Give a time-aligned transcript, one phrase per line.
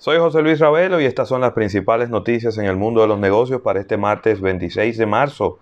[0.00, 3.18] Soy José Luis Ravelo y estas son las principales noticias en el mundo de los
[3.18, 5.58] negocios para este martes 26 de marzo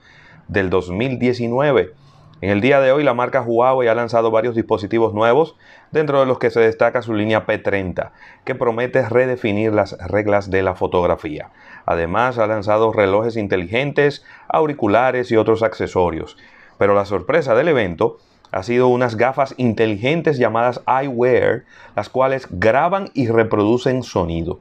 [0.46, 1.94] del 2019.
[2.42, 5.56] En el día de hoy la marca Huawei ha lanzado varios dispositivos nuevos,
[5.90, 8.10] dentro de los que se destaca su línea P30,
[8.44, 11.48] que promete redefinir las reglas de la fotografía.
[11.86, 16.36] Además ha lanzado relojes inteligentes, auriculares y otros accesorios.
[16.76, 18.18] Pero la sorpresa del evento
[18.52, 21.64] ha sido unas gafas inteligentes llamadas eyewear,
[21.94, 24.60] las cuales graban y reproducen sonido.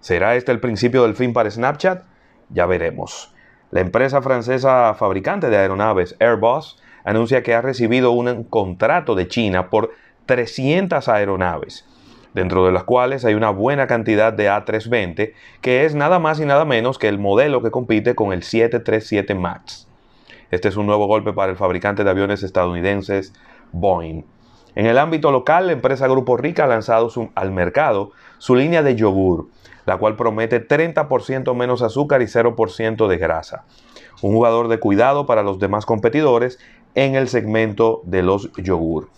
[0.00, 2.04] ¿Será este el principio del fin para Snapchat?
[2.48, 3.34] Ya veremos.
[3.70, 9.70] La empresa francesa fabricante de aeronaves Airbus anuncia que ha recibido un contrato de China
[9.70, 9.92] por
[10.26, 11.86] 300 aeronaves,
[12.34, 16.46] dentro de las cuales hay una buena cantidad de A320, que es nada más y
[16.46, 19.89] nada menos que el modelo que compite con el 737 MAX.
[20.50, 23.32] Este es un nuevo golpe para el fabricante de aviones estadounidenses
[23.72, 24.24] Boeing.
[24.74, 28.96] En el ámbito local, la empresa Grupo Rica ha lanzado al mercado su línea de
[28.96, 29.48] yogur,
[29.86, 33.64] la cual promete 30% menos azúcar y 0% de grasa.
[34.22, 36.58] Un jugador de cuidado para los demás competidores
[36.94, 39.08] en el segmento de los yogur.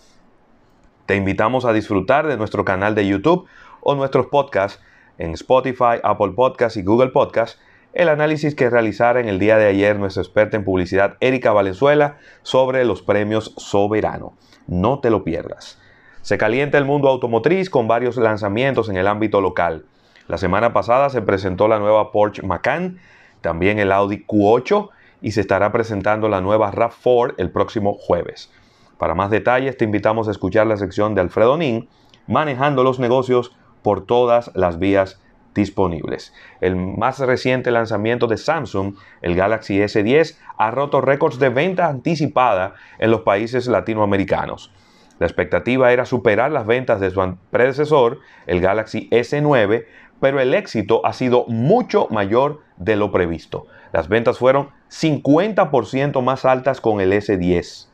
[1.05, 3.45] Te invitamos a disfrutar de nuestro canal de YouTube
[3.81, 4.81] o nuestros podcasts
[5.17, 7.59] en Spotify, Apple Podcasts y Google Podcasts
[7.93, 12.17] el análisis que realizara en el día de ayer nuestra experta en publicidad Erika Valenzuela
[12.41, 14.33] sobre los premios Soberano.
[14.67, 15.79] No te lo pierdas.
[16.21, 19.85] Se calienta el mundo automotriz con varios lanzamientos en el ámbito local.
[20.27, 22.99] La semana pasada se presentó la nueva Porsche Macan,
[23.41, 24.89] también el Audi Q8
[25.21, 28.51] y se estará presentando la nueva RAV4 el próximo jueves.
[28.97, 31.89] Para más detalles te invitamos a escuchar la sección de Alfredo Nin,
[32.25, 35.21] manejando los negocios por todas las vías
[35.53, 36.33] disponibles.
[36.61, 42.75] El más reciente lanzamiento de Samsung, el Galaxy S10, ha roto récords de venta anticipada
[42.99, 44.71] en los países latinoamericanos.
[45.19, 49.85] La expectativa era superar las ventas de su predecesor, el Galaxy S9,
[50.19, 53.67] pero el éxito ha sido mucho mayor de lo previsto.
[53.91, 57.87] Las ventas fueron 50% más altas con el S10.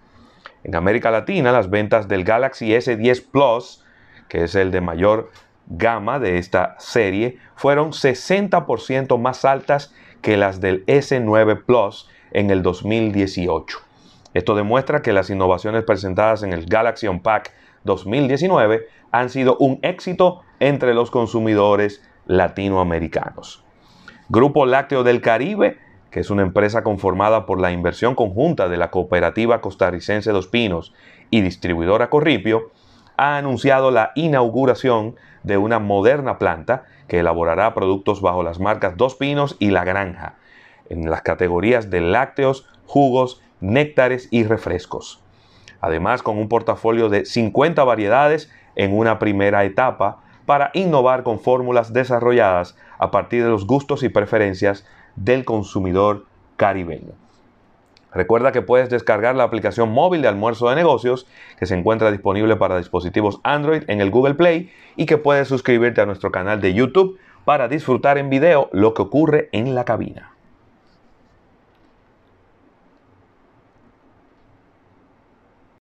[0.64, 3.84] En América Latina, las ventas del Galaxy S10 Plus,
[4.28, 5.32] que es el de mayor
[5.70, 12.62] gama de esta serie fueron 60% más altas que las del S9 Plus en el
[12.62, 13.80] 2018.
[14.34, 17.54] Esto demuestra que las innovaciones presentadas en el Galaxy Unpack
[17.84, 23.64] 2019 han sido un éxito entre los consumidores latinoamericanos.
[24.28, 25.78] Grupo Lácteo del Caribe,
[26.12, 30.94] que es una empresa conformada por la inversión conjunta de la cooperativa costarricense Dos Pinos
[31.32, 32.72] y distribuidora Corripio,
[33.20, 39.16] ha anunciado la inauguración de una moderna planta que elaborará productos bajo las marcas Dos
[39.16, 40.36] Pinos y La Granja,
[40.88, 45.22] en las categorías de lácteos, jugos, néctares y refrescos.
[45.82, 51.92] Además, con un portafolio de 50 variedades en una primera etapa para innovar con fórmulas
[51.92, 54.88] desarrolladas a partir de los gustos y preferencias
[55.18, 56.26] del consumidor
[56.56, 57.12] caribeño.
[58.14, 61.28] Recuerda que puedes descargar la aplicación móvil de almuerzo de negocios
[61.60, 66.02] que se encuentra disponible para dispositivos Android en el Google Play y que puedes suscribirte
[66.02, 70.32] a nuestro canal de YouTube para disfrutar en video lo que ocurre en la cabina.